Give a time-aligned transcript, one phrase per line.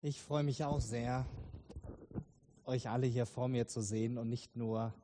[0.00, 1.26] Ich freue mich auch sehr,
[2.64, 4.94] euch alle hier vor mir zu sehen und nicht nur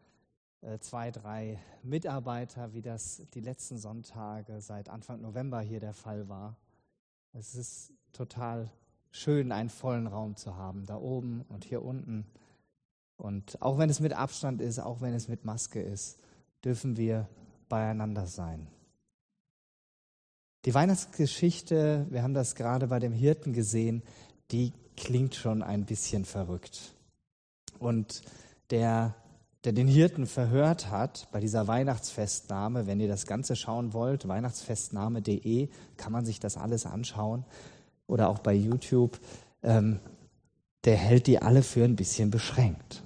[0.61, 6.29] äh, zwei, drei Mitarbeiter, wie das die letzten Sonntage seit Anfang November hier der Fall
[6.29, 6.57] war.
[7.33, 8.71] Es ist total
[9.11, 12.25] schön, einen vollen Raum zu haben, da oben und hier unten.
[13.17, 16.21] Und auch wenn es mit Abstand ist, auch wenn es mit Maske ist,
[16.63, 17.29] dürfen wir
[17.69, 18.69] beieinander sein.
[20.67, 24.05] Die Weihnachtsgeschichte, wir haben das gerade bei dem Hirten gesehen,
[24.51, 26.95] die klingt schon ein bisschen verrückt.
[27.79, 28.23] Und
[28.71, 29.15] der,
[29.65, 35.69] der den Hirten verhört hat bei dieser Weihnachtsfestnahme, wenn ihr das Ganze schauen wollt, weihnachtsfestnahme.de,
[35.97, 37.45] kann man sich das alles anschauen
[38.07, 39.19] oder auch bei YouTube,
[39.63, 40.01] ähm,
[40.85, 43.03] der hält die alle für ein bisschen beschränkt.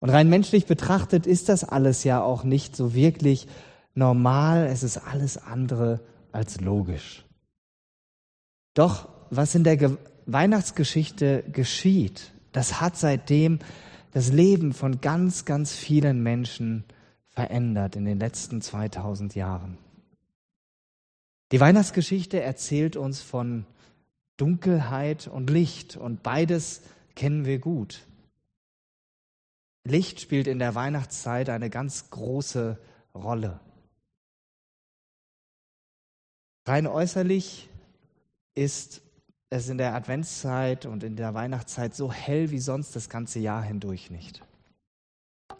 [0.00, 3.46] Und rein menschlich betrachtet ist das alles ja auch nicht so wirklich
[3.94, 6.00] normal, es ist alles andere
[6.32, 7.24] als logisch.
[8.74, 9.76] Doch was in der
[10.26, 13.58] Weihnachtsgeschichte geschieht, das hat seitdem
[14.12, 16.84] das Leben von ganz, ganz vielen Menschen
[17.28, 19.78] verändert in den letzten 2000 Jahren.
[21.50, 23.66] Die Weihnachtsgeschichte erzählt uns von
[24.36, 26.82] Dunkelheit und Licht und beides
[27.14, 28.06] kennen wir gut.
[29.84, 32.78] Licht spielt in der Weihnachtszeit eine ganz große
[33.14, 33.60] Rolle.
[36.66, 37.68] Rein äußerlich
[38.54, 39.02] ist
[39.52, 43.62] es in der Adventszeit und in der Weihnachtszeit so hell wie sonst das ganze Jahr
[43.62, 44.42] hindurch nicht.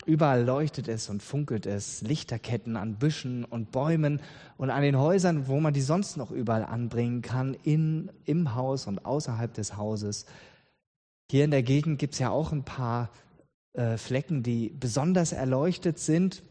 [0.07, 4.21] Überall leuchtet es und funkelt es, Lichterketten an Büschen und Bäumen
[4.57, 8.87] und an den Häusern, wo man die sonst noch überall anbringen kann, in, im Haus
[8.87, 10.25] und außerhalb des Hauses.
[11.31, 13.11] Hier in der Gegend gibt es ja auch ein paar
[13.75, 16.43] äh, Flecken, die besonders erleuchtet sind.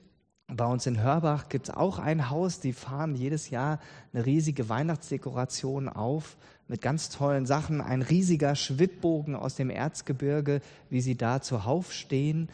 [0.54, 3.80] Bei uns in Hörbach gibt es auch ein Haus, die fahren jedes Jahr
[4.12, 6.36] eine riesige Weihnachtsdekoration auf
[6.68, 7.80] mit ganz tollen Sachen.
[7.80, 12.50] Ein riesiger Schwibbogen aus dem Erzgebirge, wie sie da zuhauf stehen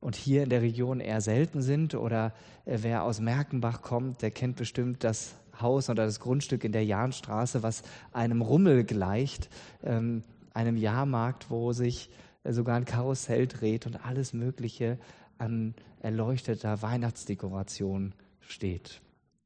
[0.00, 1.96] und hier in der Region eher selten sind.
[1.96, 2.34] Oder
[2.66, 6.84] äh, wer aus Merkenbach kommt, der kennt bestimmt das Haus oder das Grundstück in der
[6.84, 7.82] Jahnstraße, was
[8.12, 9.48] einem Rummel gleicht,
[9.82, 10.22] ähm,
[10.54, 12.10] einem Jahrmarkt, wo sich
[12.44, 14.98] äh, sogar ein Karussell dreht und alles Mögliche
[15.40, 19.00] an erleuchteter Weihnachtsdekoration steht.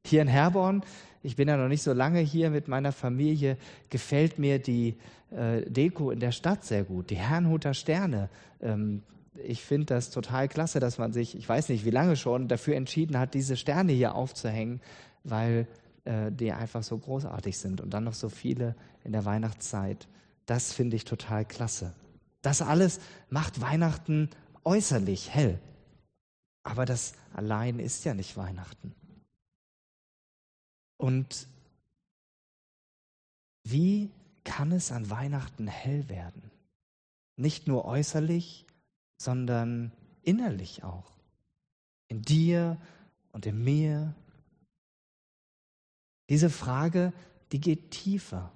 [0.07, 0.83] Hier in Herborn,
[1.23, 3.57] ich bin ja noch nicht so lange hier mit meiner Familie,
[3.89, 4.97] gefällt mir die
[5.31, 7.11] äh, Deko in der Stadt sehr gut.
[7.11, 8.29] Die Herrnhuter Sterne.
[8.61, 9.03] Ähm,
[9.43, 12.77] ich finde das total klasse, dass man sich, ich weiß nicht wie lange schon, dafür
[12.77, 14.81] entschieden hat, diese Sterne hier aufzuhängen,
[15.25, 15.67] weil
[16.05, 20.07] äh, die einfach so großartig sind und dann noch so viele in der Weihnachtszeit.
[20.47, 21.95] Das finde ich total klasse.
[22.43, 23.01] Das alles
[23.31, 24.29] macht Weihnachten
[24.65, 25.59] äußerlich hell.
[26.65, 28.95] Aber das allein ist ja nicht Weihnachten.
[30.97, 31.47] Und
[33.63, 34.11] wie
[34.45, 36.51] kann es an Weihnachten hell werden?
[37.37, 38.67] Nicht nur äußerlich,
[39.19, 39.93] sondern
[40.23, 41.13] innerlich auch.
[42.09, 42.79] In dir
[43.33, 44.15] und in mir.
[46.31, 47.13] Diese Frage,
[47.53, 48.53] die geht tiefer.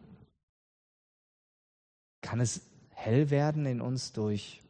[2.23, 4.63] Kann es hell werden in uns durch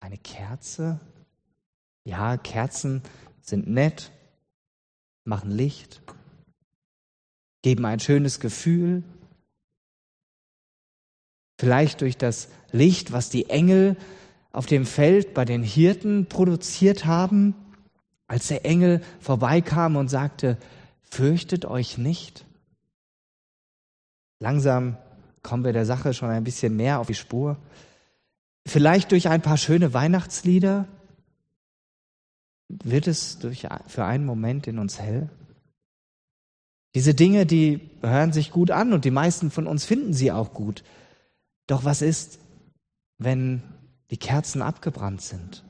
[0.00, 1.00] eine Kerze,
[2.04, 3.02] ja, Kerzen
[3.40, 4.12] sind nett,
[5.24, 6.02] machen Licht,
[7.62, 9.02] geben ein schönes Gefühl.
[11.58, 13.96] Vielleicht durch das Licht, was die Engel
[14.52, 17.54] auf dem Feld bei den Hirten produziert haben,
[18.26, 20.58] als der Engel vorbeikam und sagte,
[21.02, 22.44] fürchtet euch nicht.
[24.40, 24.96] Langsam
[25.42, 27.56] kommen wir der Sache schon ein bisschen mehr auf die Spur.
[28.66, 30.86] Vielleicht durch ein paar schöne Weihnachtslieder,
[32.68, 35.28] wird es durch, für einen Moment in uns hell?
[36.94, 40.54] Diese Dinge, die hören sich gut an und die meisten von uns finden sie auch
[40.54, 40.84] gut.
[41.66, 42.38] Doch was ist,
[43.18, 43.62] wenn
[44.10, 45.64] die Kerzen abgebrannt sind?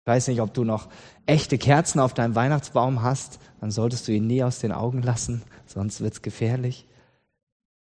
[0.00, 0.88] Ich weiß nicht, ob du noch
[1.26, 5.42] echte Kerzen auf deinem Weihnachtsbaum hast, dann solltest du ihn nie aus den Augen lassen,
[5.66, 6.86] sonst wird es gefährlich.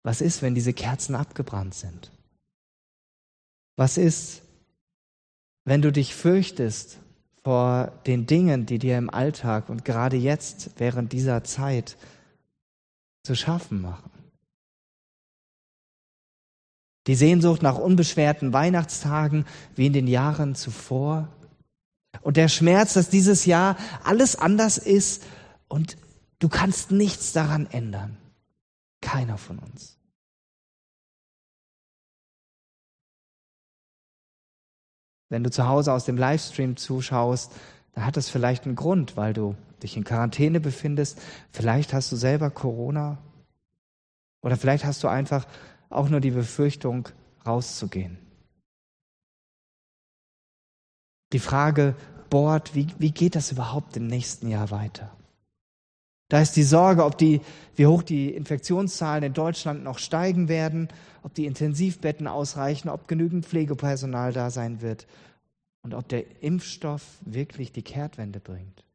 [0.02, 2.12] Was ist, wenn diese Kerzen abgebrannt sind?
[3.76, 4.42] Was ist,
[5.66, 6.98] wenn du dich fürchtest
[7.44, 11.98] vor den Dingen, die dir im Alltag und gerade jetzt während dieser Zeit
[13.24, 14.12] zu schaffen machen.
[17.08, 19.46] Die Sehnsucht nach unbeschwerten Weihnachtstagen
[19.76, 21.30] wie in den Jahren zuvor.
[22.22, 25.24] Und der Schmerz, dass dieses Jahr alles anders ist
[25.68, 25.98] und
[26.40, 28.18] du kannst nichts daran ändern.
[29.02, 29.99] Keiner von uns.
[35.30, 37.52] Wenn du zu Hause aus dem Livestream zuschaust,
[37.94, 41.22] dann hat das vielleicht einen Grund, weil du dich in Quarantäne befindest.
[41.52, 43.20] Vielleicht hast du selber Corona.
[44.42, 45.48] Oder vielleicht hast du einfach
[45.90, 47.10] auch nur die Befürchtung,
[47.46, 48.18] rauszugehen.
[51.32, 51.96] Die Frage
[52.30, 55.16] bohrt, wie, wie geht das überhaupt im nächsten Jahr weiter?
[56.30, 57.42] Da ist die Sorge, ob die,
[57.76, 60.88] wie hoch die Infektionszahlen in Deutschland noch steigen werden,
[61.24, 65.08] ob die Intensivbetten ausreichen, ob genügend Pflegepersonal da sein wird
[65.82, 68.86] und ob der Impfstoff wirklich die Kehrtwende bringt.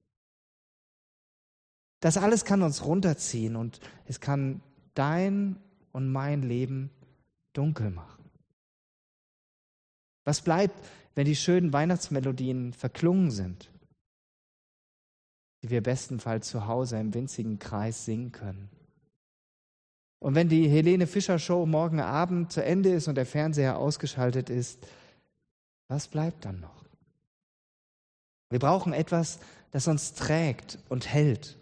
[2.01, 4.61] Das alles kann uns runterziehen und es kann
[4.95, 5.57] dein
[5.93, 6.91] und mein Leben
[7.53, 8.25] dunkel machen.
[10.25, 10.75] Was bleibt,
[11.15, 13.71] wenn die schönen Weihnachtsmelodien verklungen sind,
[15.65, 18.69] die wir bestenfalls zu Hause im winzigen Kreis singen können?
[20.19, 24.51] Und wenn die Helene Fischer Show morgen Abend zu Ende ist und der Fernseher ausgeschaltet
[24.51, 24.87] ist,
[25.89, 26.85] was bleibt dann noch?
[28.51, 29.39] Wir brauchen etwas,
[29.71, 31.57] das uns trägt und hält,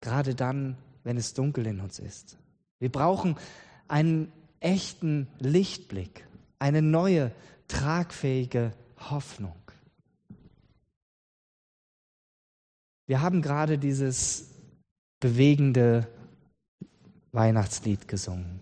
[0.00, 2.38] gerade dann, wenn es dunkel in uns ist.
[2.78, 3.36] Wir brauchen
[3.88, 4.30] einen
[4.60, 6.24] echten Lichtblick,
[6.60, 7.32] eine neue,
[7.66, 8.72] tragfähige
[9.10, 9.61] Hoffnung.
[13.06, 14.50] Wir haben gerade dieses
[15.20, 16.06] bewegende
[17.32, 18.60] Weihnachtslied gesungen.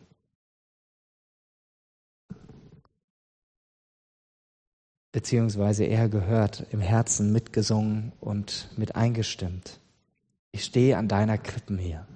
[5.12, 9.80] Beziehungsweise eher gehört, im Herzen mitgesungen und mit eingestimmt.
[10.52, 12.06] Ich stehe an deiner Krippen hier.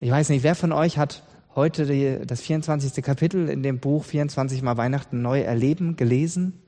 [0.00, 1.22] Ich weiß nicht, wer von euch hat
[1.54, 3.02] heute die, das 24.
[3.02, 6.62] Kapitel in dem Buch 24 Mal Weihnachten neu erleben gelesen?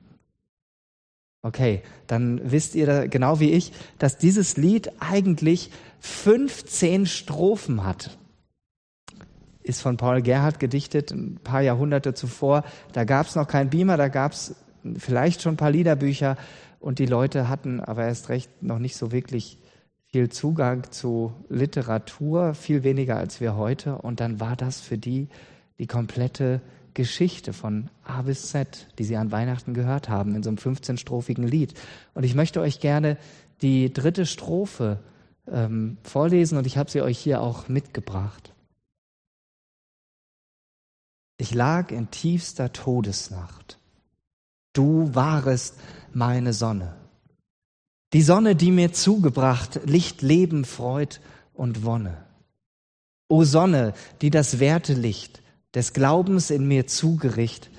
[1.42, 5.70] Okay, dann wisst ihr genau wie ich, dass dieses Lied eigentlich
[6.00, 8.18] 15 Strophen hat.
[9.62, 12.64] Ist von Paul Gerhardt gedichtet, ein paar Jahrhunderte zuvor.
[12.92, 14.54] Da gab es noch keinen Beamer, da gab es
[14.98, 16.36] vielleicht schon ein paar Liederbücher
[16.78, 19.58] und die Leute hatten aber erst recht noch nicht so wirklich
[20.06, 23.96] viel Zugang zu Literatur, viel weniger als wir heute.
[23.96, 25.28] Und dann war das für die
[25.78, 26.60] die komplette
[26.94, 31.46] Geschichte von A bis Z, die sie an Weihnachten gehört haben, in so einem 15-strophigen
[31.46, 31.74] Lied.
[32.14, 33.16] Und ich möchte euch gerne
[33.62, 34.98] die dritte Strophe
[35.46, 38.52] ähm, vorlesen und ich habe sie euch hier auch mitgebracht.
[41.36, 43.78] Ich lag in tiefster Todesnacht.
[44.72, 45.76] Du warest
[46.12, 46.94] meine Sonne.
[48.12, 51.16] Die Sonne, die mir zugebracht Licht, Leben, Freud
[51.54, 52.24] und Wonne.
[53.28, 55.40] O Sonne, die das Wertelicht
[55.74, 57.70] des Glaubens in mir zugericht,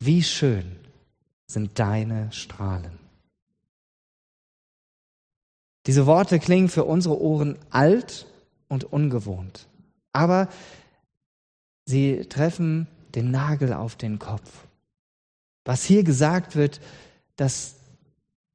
[0.00, 0.76] wie schön
[1.46, 2.98] sind deine Strahlen.
[5.86, 8.26] Diese Worte klingen für unsere Ohren alt
[8.68, 9.68] und ungewohnt,
[10.12, 10.48] aber
[11.84, 14.66] sie treffen den Nagel auf den Kopf.
[15.64, 16.80] Was hier gesagt wird,
[17.36, 17.76] das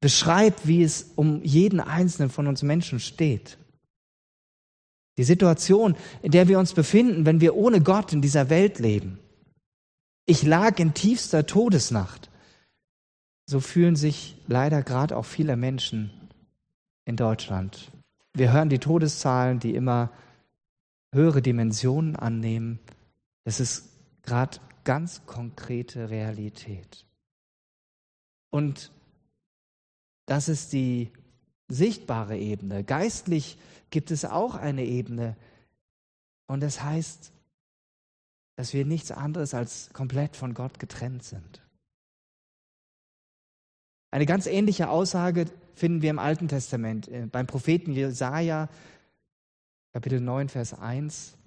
[0.01, 3.57] beschreibt, wie es um jeden einzelnen von uns Menschen steht.
[5.17, 9.19] Die Situation, in der wir uns befinden, wenn wir ohne Gott in dieser Welt leben.
[10.25, 12.29] Ich lag in tiefster Todesnacht.
[13.45, 16.11] So fühlen sich leider gerade auch viele Menschen
[17.05, 17.91] in Deutschland.
[18.33, 20.11] Wir hören die Todeszahlen, die immer
[21.13, 22.79] höhere Dimensionen annehmen.
[23.43, 23.89] Es ist
[24.23, 27.05] gerade ganz konkrete Realität.
[28.51, 28.91] Und
[30.25, 31.11] das ist die
[31.67, 32.83] sichtbare Ebene.
[32.83, 33.57] Geistlich
[33.91, 35.37] gibt es auch eine Ebene.
[36.47, 37.31] Und das heißt,
[38.55, 41.61] dass wir nichts anderes als komplett von Gott getrennt sind.
[44.11, 48.69] Eine ganz ähnliche Aussage finden wir im Alten Testament, äh, beim Propheten Jesaja,
[49.93, 51.37] Kapitel 9, Vers 1.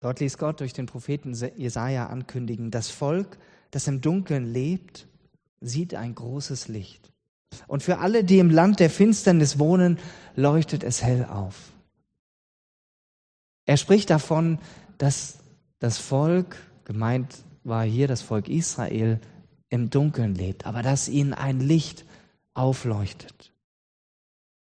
[0.00, 3.38] Dort ließ Gott durch den Propheten Jesaja ankündigen: Das Volk,
[3.70, 5.06] das im Dunkeln lebt,
[5.60, 7.13] sieht ein großes Licht.
[7.66, 9.98] Und für alle, die im Land der Finsternis wohnen,
[10.36, 11.72] leuchtet es hell auf.
[13.66, 14.58] Er spricht davon,
[14.98, 15.38] dass
[15.78, 19.20] das Volk, gemeint war hier das Volk Israel,
[19.70, 22.04] im Dunkeln lebt, aber dass ihnen ein Licht
[22.52, 23.52] aufleuchtet.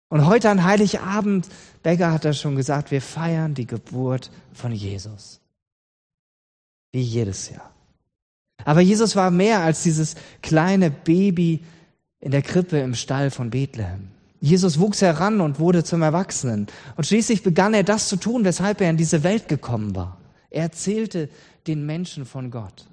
[0.09, 1.47] Und heute an Heiligabend,
[1.81, 5.41] Becker hat das schon gesagt, wir feiern die Geburt von Jesus.
[6.91, 7.73] Wie jedes Jahr.
[8.63, 11.63] Aber Jesus war mehr als dieses kleine Baby
[12.23, 14.07] in der Krippe im Stall von Bethlehem.
[14.39, 16.67] Jesus wuchs heran und wurde zum Erwachsenen.
[16.95, 20.17] Und schließlich begann er das zu tun, weshalb er in diese Welt gekommen war.
[20.49, 21.29] Er erzählte
[21.67, 22.85] den Menschen von Gott.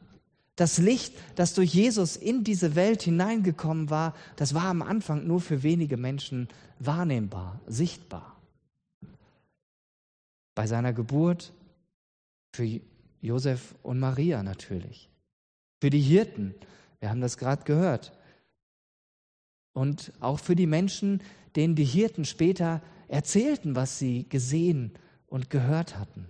[0.56, 5.40] Das Licht, das durch Jesus in diese Welt hineingekommen war, das war am Anfang nur
[5.40, 6.48] für wenige Menschen
[6.80, 8.36] wahrnehmbar, sichtbar.
[10.56, 11.52] Bei seiner Geburt
[12.52, 12.80] für
[13.22, 15.08] Josef und Maria natürlich
[15.80, 16.56] für die Hirten.
[16.98, 18.12] Wir haben das gerade gehört.
[19.80, 21.22] Und auch für die Menschen,
[21.56, 24.92] denen die Hirten später erzählten, was sie gesehen
[25.26, 26.28] und gehört hatten.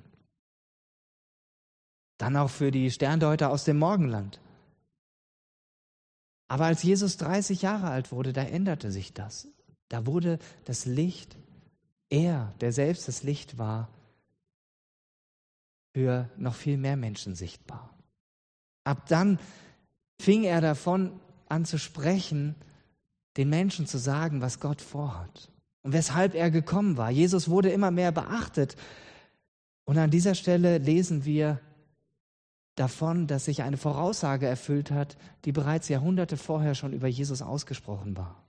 [2.17, 4.41] Dann auch für die Sterndeuter aus dem Morgenland.
[6.47, 9.49] Aber als Jesus 30 Jahre alt wurde, da änderte sich das.
[9.89, 11.37] Da wurde das Licht,
[12.09, 13.89] er, der selbst das Licht war,
[15.93, 17.93] für noch viel mehr Menschen sichtbar.
[18.85, 19.41] Ab dann
[20.21, 22.55] fing er davon an zu sprechen,
[23.37, 25.51] den Menschen zu sagen, was Gott vorhat
[25.83, 27.11] und weshalb er gekommen war.
[27.11, 28.77] Jesus wurde immer mehr beachtet.
[29.85, 31.61] Und an dieser Stelle lesen wir
[32.75, 38.17] davon, dass sich eine Voraussage erfüllt hat, die bereits Jahrhunderte vorher schon über Jesus ausgesprochen
[38.17, 38.43] war.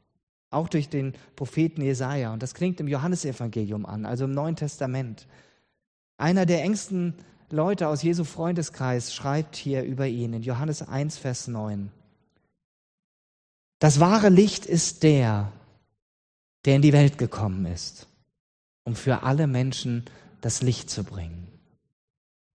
[0.50, 2.33] Auch durch den Propheten Jesaja.
[2.33, 5.27] Und das klingt im Johannesevangelium an, also im Neuen Testament.
[6.17, 7.15] Einer der engsten
[7.50, 11.91] Leute aus Jesu Freundeskreis schreibt hier über ihn in Johannes 1, Vers 9.
[13.81, 15.51] Das wahre Licht ist der,
[16.65, 18.05] der in die Welt gekommen ist,
[18.83, 20.05] um für alle Menschen
[20.41, 21.47] das Licht zu bringen.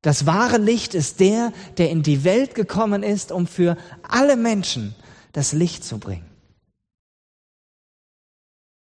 [0.02, 4.94] Das wahre Licht ist der, der in die Welt gekommen ist, um für alle Menschen
[5.32, 6.30] das Licht zu bringen.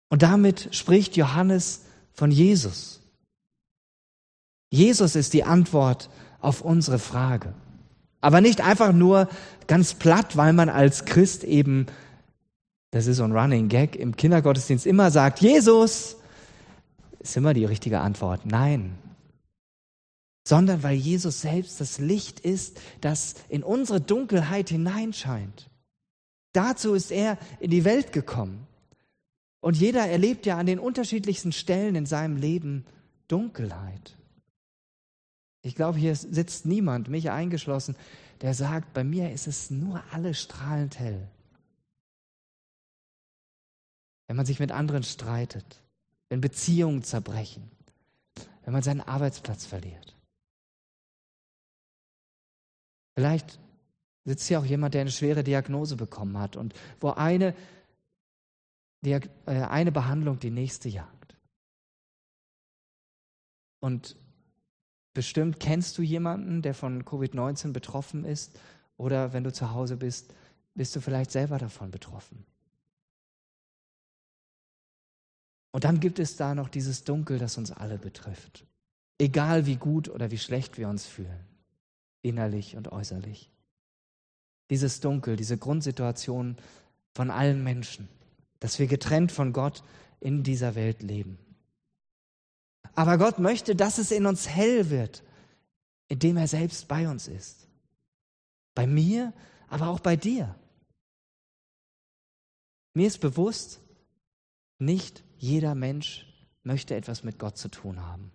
[0.09, 1.81] Und damit spricht Johannes
[2.11, 3.01] von Jesus.
[4.71, 7.53] Jesus ist die Antwort auf unsere Frage.
[8.19, 9.29] Aber nicht einfach nur
[9.67, 11.85] ganz platt, weil man als Christ eben,
[12.91, 16.17] das ist so ein Running Gag, im Kindergottesdienst immer sagt, Jesus,
[17.19, 18.45] ist immer die richtige Antwort.
[18.45, 18.97] Nein.
[20.45, 25.69] Sondern weil Jesus selbst das Licht ist, das in unsere Dunkelheit hineinscheint.
[26.53, 28.67] Dazu ist er in die Welt gekommen.
[29.61, 32.85] Und jeder erlebt ja an den unterschiedlichsten Stellen in seinem Leben
[33.27, 34.17] Dunkelheit.
[35.61, 37.95] Ich glaube, hier sitzt niemand, mich eingeschlossen,
[38.41, 41.27] der sagt, bei mir ist es nur alles strahlend hell.
[44.31, 45.83] Wenn man sich mit anderen streitet,
[46.29, 47.69] wenn Beziehungen zerbrechen,
[48.63, 50.15] wenn man seinen Arbeitsplatz verliert.
[53.13, 53.59] Vielleicht
[54.23, 57.53] sitzt hier auch jemand, der eine schwere Diagnose bekommen hat und wo eine,
[59.03, 61.35] äh, eine Behandlung die nächste jagt.
[63.81, 64.15] Und
[65.13, 68.57] Bestimmt kennst du jemanden, der von Covid-19 betroffen ist
[68.95, 70.33] oder wenn du zu Hause bist,
[70.73, 72.45] bist du vielleicht selber davon betroffen.
[75.71, 78.65] Und dann gibt es da noch dieses Dunkel, das uns alle betrifft.
[79.17, 81.45] Egal wie gut oder wie schlecht wir uns fühlen,
[82.21, 83.51] innerlich und äußerlich.
[84.69, 86.57] Dieses Dunkel, diese Grundsituation
[87.13, 88.07] von allen Menschen,
[88.59, 89.83] dass wir getrennt von Gott
[90.19, 91.37] in dieser Welt leben.
[92.93, 95.23] Aber Gott möchte, dass es in uns hell wird,
[96.07, 97.67] indem er selbst bei uns ist.
[98.75, 99.33] Bei mir,
[99.69, 100.55] aber auch bei dir.
[102.93, 103.79] Mir ist bewusst,
[104.77, 106.27] nicht jeder Mensch
[106.63, 108.31] möchte etwas mit Gott zu tun haben.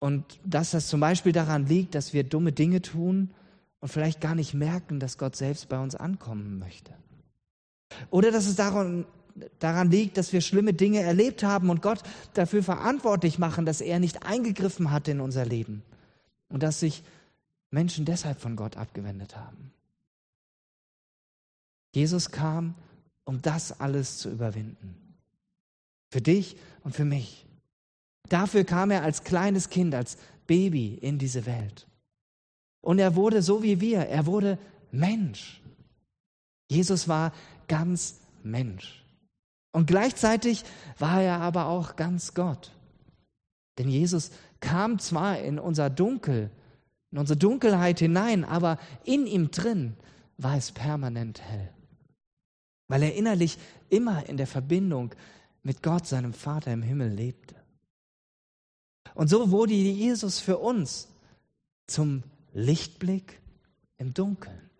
[0.00, 3.30] Und dass das zum Beispiel daran liegt, dass wir dumme Dinge tun
[3.80, 6.92] und vielleicht gar nicht merken, dass Gott selbst bei uns ankommen möchte.
[8.10, 9.06] Oder dass es daran
[9.58, 12.02] daran liegt, dass wir schlimme Dinge erlebt haben und Gott
[12.34, 15.82] dafür verantwortlich machen, dass er nicht eingegriffen hat in unser Leben
[16.48, 17.04] und dass sich
[17.70, 19.72] Menschen deshalb von Gott abgewendet haben.
[21.94, 22.74] Jesus kam,
[23.26, 24.96] um das alles zu überwinden.
[26.10, 27.44] Für dich und für mich.
[28.28, 30.16] Dafür kam er als kleines Kind, als
[30.46, 31.86] Baby in diese Welt.
[32.80, 34.58] Und er wurde so wie wir, er wurde
[34.92, 35.60] Mensch.
[36.70, 37.32] Jesus war
[37.68, 39.04] ganz Mensch.
[39.72, 40.64] Und gleichzeitig
[40.98, 42.72] war er aber auch ganz Gott.
[43.78, 44.30] Denn Jesus
[44.60, 46.50] kam zwar in unser Dunkel,
[47.10, 49.94] in unsere Dunkelheit hinein, aber in ihm drin
[50.38, 51.75] war es permanent hell.
[52.88, 55.14] Weil er innerlich immer in der Verbindung
[55.62, 57.56] mit Gott, seinem Vater im Himmel, lebte.
[59.14, 61.08] Und so wurde Jesus für uns
[61.86, 63.40] zum Lichtblick
[63.96, 64.70] im Dunkeln.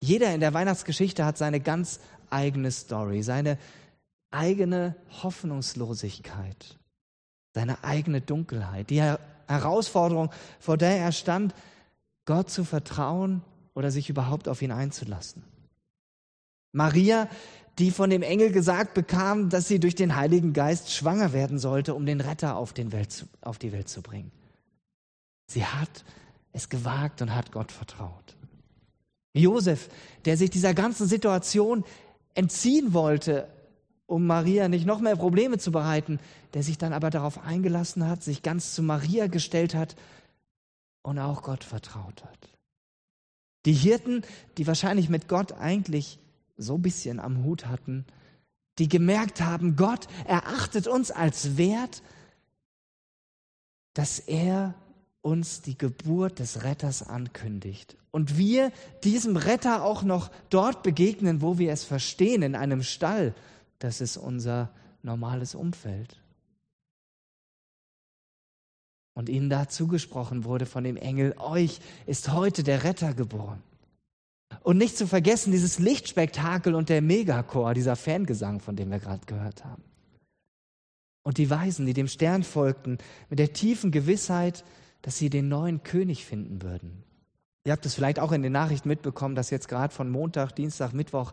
[0.00, 3.58] Jeder in der Weihnachtsgeschichte hat seine ganz eigene Story, seine
[4.30, 6.78] eigene Hoffnungslosigkeit,
[7.54, 9.02] seine eigene Dunkelheit, die
[9.46, 10.30] Herausforderung,
[10.60, 11.54] vor der er stand,
[12.26, 13.42] Gott zu vertrauen
[13.74, 15.42] oder sich überhaupt auf ihn einzulassen.
[16.72, 17.28] Maria,
[17.78, 21.94] die von dem Engel gesagt bekam, dass sie durch den Heiligen Geist schwanger werden sollte,
[21.94, 24.32] um den Retter auf, den Welt, auf die Welt zu bringen.
[25.46, 26.04] Sie hat
[26.52, 28.36] es gewagt und hat Gott vertraut.
[29.32, 29.88] Josef,
[30.24, 31.84] der sich dieser ganzen Situation
[32.34, 33.48] entziehen wollte,
[34.06, 36.18] um Maria nicht noch mehr Probleme zu bereiten,
[36.54, 39.96] der sich dann aber darauf eingelassen hat, sich ganz zu Maria gestellt hat
[41.02, 42.48] und auch Gott vertraut hat.
[43.66, 44.22] Die Hirten,
[44.56, 46.18] die wahrscheinlich mit Gott eigentlich
[46.58, 48.04] so ein bisschen am Hut hatten,
[48.78, 52.02] die gemerkt haben, Gott erachtet uns als wert,
[53.94, 54.74] dass er
[55.22, 57.96] uns die Geburt des Retters ankündigt.
[58.10, 58.72] Und wir
[59.04, 63.34] diesem Retter auch noch dort begegnen, wo wir es verstehen, in einem Stall.
[63.78, 64.70] Das ist unser
[65.02, 66.20] normales Umfeld.
[69.14, 73.62] Und ihnen da zugesprochen wurde von dem Engel, euch ist heute der Retter geboren.
[74.62, 79.24] Und nicht zu vergessen dieses Lichtspektakel und der Megachor, dieser Fangesang, von dem wir gerade
[79.26, 79.82] gehört haben.
[81.22, 84.64] Und die Weisen, die dem Stern folgten, mit der tiefen Gewissheit,
[85.02, 87.04] dass sie den neuen König finden würden.
[87.64, 90.92] Ihr habt es vielleicht auch in den Nachrichten mitbekommen, dass jetzt gerade von Montag, Dienstag,
[90.92, 91.32] Mittwoch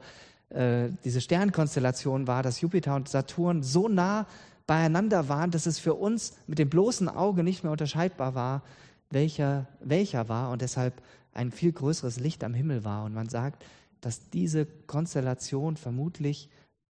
[0.50, 4.28] äh, diese Sternkonstellation war, dass Jupiter und Saturn so nah
[4.68, 8.64] beieinander waren, dass es für uns mit dem bloßen Auge nicht mehr unterscheidbar war,
[9.12, 11.02] welcher welcher war und deshalb
[11.36, 13.04] ein viel größeres Licht am Himmel war.
[13.04, 13.64] Und man sagt,
[14.02, 16.50] dass diese Konstellation vermutlich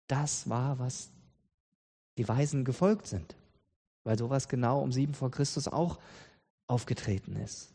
[0.08, 1.10] das war, was
[2.18, 3.36] die Weisen gefolgt sind,
[4.04, 6.00] weil sowas genau um sieben vor Christus auch
[6.68, 7.72] aufgetreten ist.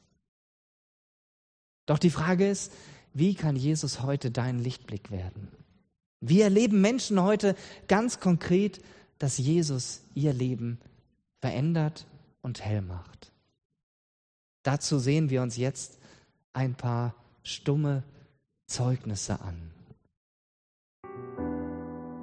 [1.86, 2.72] Doch die Frage ist,
[3.14, 5.48] wie kann Jesus heute dein Lichtblick werden?
[6.20, 7.56] Wie erleben Menschen heute
[7.86, 8.80] ganz konkret,
[9.18, 10.78] dass Jesus ihr Leben
[11.40, 12.06] verändert
[12.42, 13.32] und hell macht?
[14.62, 15.97] Dazu sehen wir uns jetzt
[16.52, 18.02] ein paar stumme
[18.66, 19.70] Zeugnisse an.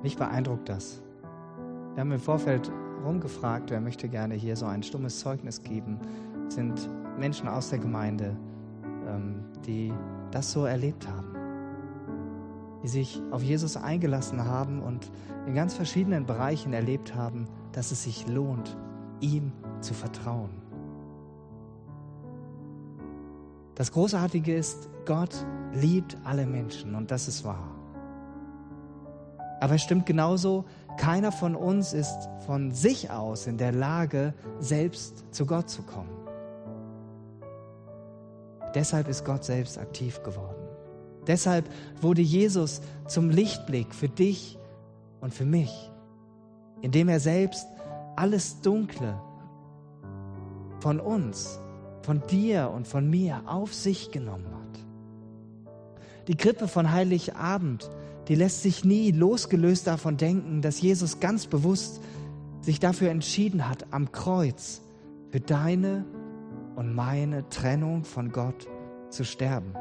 [0.03, 1.01] Mich beeindruckt das.
[1.93, 2.71] Wir haben im Vorfeld
[3.03, 5.99] rumgefragt, wer möchte gerne hier so ein stummes Zeugnis geben
[6.49, 8.35] sind Menschen aus der Gemeinde,
[9.07, 9.93] ähm, die
[10.31, 11.35] das so erlebt haben,
[12.83, 15.11] die sich auf Jesus eingelassen haben und
[15.45, 18.77] in ganz verschiedenen Bereichen erlebt haben, dass es sich lohnt,
[19.21, 19.51] ihm
[19.81, 20.64] zu vertrauen.
[23.75, 25.35] Das Großartige ist, Gott
[25.73, 27.71] liebt alle Menschen und das ist wahr.
[29.59, 30.65] Aber es stimmt genauso,
[30.97, 36.09] keiner von uns ist von sich aus in der Lage, selbst zu Gott zu kommen.
[38.73, 40.67] Deshalb ist Gott selbst aktiv geworden.
[41.27, 41.69] Deshalb
[42.01, 44.57] wurde Jesus zum Lichtblick für dich
[45.21, 45.91] und für mich,
[46.81, 47.67] indem er selbst
[48.15, 49.19] alles Dunkle
[50.79, 51.59] von uns,
[52.05, 54.79] von dir und von mir auf sich genommen hat.
[56.27, 57.89] Die Krippe von Heiligabend,
[58.27, 62.01] die lässt sich nie losgelöst davon denken, dass Jesus ganz bewusst
[62.61, 64.81] sich dafür entschieden hat, am Kreuz
[65.31, 66.05] für deine
[66.75, 68.67] und meine Trennung von Gott
[69.09, 69.73] zu sterben.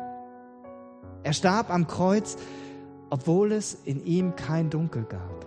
[1.24, 2.36] Er starb am Kreuz,
[3.10, 5.46] obwohl es in ihm kein Dunkel gab.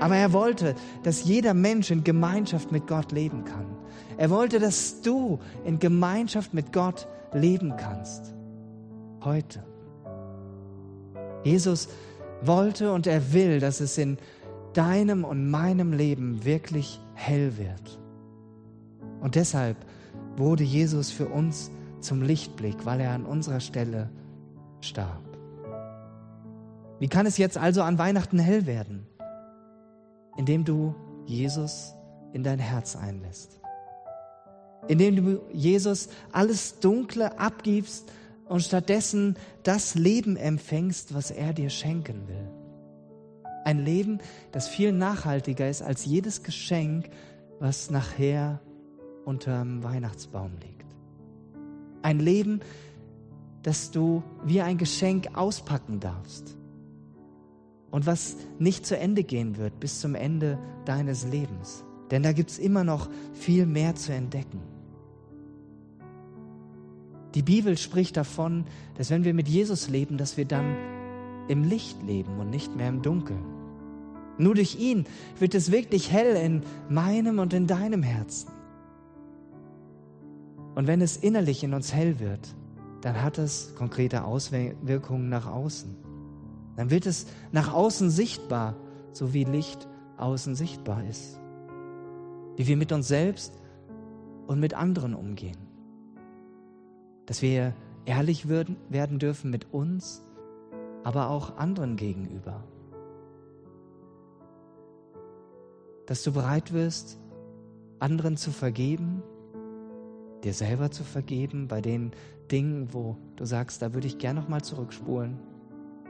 [0.00, 3.73] Aber er wollte, dass jeder Mensch in Gemeinschaft mit Gott leben kann.
[4.16, 8.34] Er wollte, dass du in Gemeinschaft mit Gott leben kannst.
[9.22, 9.64] Heute.
[11.44, 11.88] Jesus
[12.42, 14.18] wollte und er will, dass es in
[14.72, 18.00] deinem und meinem Leben wirklich hell wird.
[19.20, 19.76] Und deshalb
[20.36, 24.10] wurde Jesus für uns zum Lichtblick, weil er an unserer Stelle
[24.80, 25.22] starb.
[26.98, 29.06] Wie kann es jetzt also an Weihnachten hell werden?
[30.36, 30.94] Indem du
[31.26, 31.94] Jesus
[32.32, 33.60] in dein Herz einlässt.
[34.88, 38.12] Indem du Jesus alles Dunkle abgibst
[38.48, 42.50] und stattdessen das Leben empfängst, was er dir schenken will.
[43.64, 44.18] Ein Leben,
[44.52, 47.08] das viel nachhaltiger ist als jedes Geschenk,
[47.60, 48.60] was nachher
[49.24, 50.84] unterm Weihnachtsbaum liegt.
[52.02, 52.60] Ein Leben,
[53.62, 56.58] das du wie ein Geschenk auspacken darfst.
[57.90, 61.84] Und was nicht zu Ende gehen wird bis zum Ende deines Lebens.
[62.10, 64.60] Denn da gibt es immer noch viel mehr zu entdecken.
[67.34, 68.64] Die Bibel spricht davon,
[68.96, 70.76] dass wenn wir mit Jesus leben, dass wir dann
[71.48, 73.44] im Licht leben und nicht mehr im Dunkeln.
[74.38, 75.04] Nur durch ihn
[75.38, 78.50] wird es wirklich hell in meinem und in deinem Herzen.
[80.74, 82.54] Und wenn es innerlich in uns hell wird,
[83.00, 85.94] dann hat es konkrete Auswirkungen nach außen.
[86.76, 88.76] Dann wird es nach außen sichtbar,
[89.12, 91.38] so wie Licht außen sichtbar ist.
[92.56, 93.52] Wie wir mit uns selbst
[94.46, 95.63] und mit anderen umgehen.
[97.26, 100.22] Dass wir ehrlich werden dürfen mit uns,
[101.02, 102.64] aber auch anderen gegenüber.
[106.06, 107.18] Dass du bereit wirst,
[107.98, 109.22] anderen zu vergeben
[110.44, 112.12] dir selber zu vergeben bei den
[112.50, 115.38] Dingen, wo du sagst, da würde ich gern nochmal zurückspulen.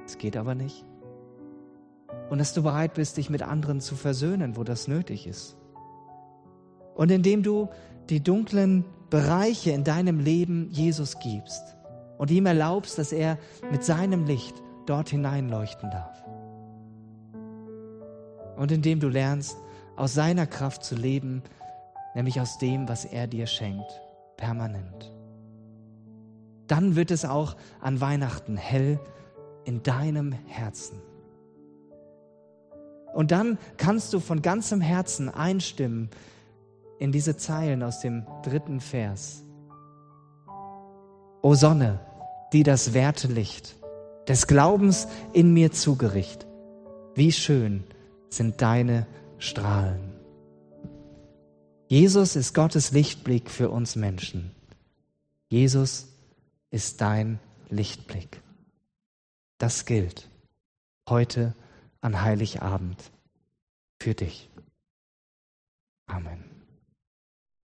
[0.05, 0.85] Es geht aber nicht.
[2.31, 5.57] Und dass du bereit bist, dich mit anderen zu versöhnen, wo das nötig ist.
[6.94, 7.68] Und indem du
[8.09, 11.77] die dunklen Bereiche in deinem Leben Jesus gibst
[12.18, 13.38] und ihm erlaubst, dass er
[13.70, 16.24] mit seinem Licht dort hineinleuchten darf.
[18.57, 19.57] Und indem du lernst,
[19.94, 21.44] aus seiner Kraft zu leben,
[22.16, 23.87] nämlich aus dem, was er dir schenkt,
[24.37, 25.14] permanent.
[26.66, 28.98] Dann wird es auch an Weihnachten hell
[29.64, 31.00] in deinem Herzen.
[33.14, 36.11] Und dann kannst du von ganzem Herzen einstimmen
[36.98, 39.44] in diese Zeilen aus dem dritten Vers.
[41.42, 42.00] O Sonne,
[42.52, 43.76] die das Wertelicht
[44.28, 46.46] des Glaubens in mir zugericht,
[47.14, 47.85] wie schön
[48.30, 49.07] sind deine
[49.38, 50.14] Strahlen.
[51.88, 54.52] Jesus ist Gottes Lichtblick für uns Menschen.
[55.48, 56.09] Jesus
[56.70, 58.40] ist dein Lichtblick.
[59.59, 60.28] Das gilt
[61.09, 61.54] heute
[62.00, 63.12] an Heiligabend
[64.00, 64.50] für dich.
[66.07, 66.54] Amen.